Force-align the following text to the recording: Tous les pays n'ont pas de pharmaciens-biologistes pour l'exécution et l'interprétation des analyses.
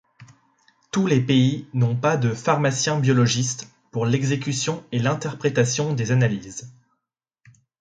Tous 0.89 1.05
les 1.05 1.21
pays 1.21 1.67
n'ont 1.75 1.95
pas 1.95 2.17
de 2.17 2.33
pharmaciens-biologistes 2.33 3.69
pour 3.91 4.07
l'exécution 4.07 4.83
et 4.91 4.97
l'interprétation 4.97 5.93
des 5.93 6.11
analyses. 6.11 6.71